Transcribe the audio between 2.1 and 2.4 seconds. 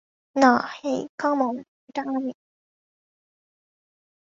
আমি।